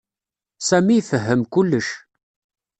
[0.67, 1.87] Sami ifehhem kullec.